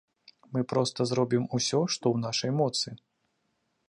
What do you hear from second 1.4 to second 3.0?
усё, што ў нашай моцы.